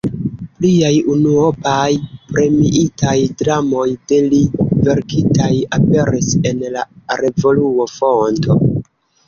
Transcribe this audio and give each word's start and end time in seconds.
Pliaj 0.59 0.93
unuopaj 1.15 1.89
premiitaj 2.31 3.13
dramoj 3.43 3.85
de 4.13 4.19
li 4.33 4.41
verkitaj 4.89 5.53
aperis 5.81 6.33
en 6.53 6.67
la 6.79 6.89
revuo 7.25 7.91
"Fonto". 7.97 8.61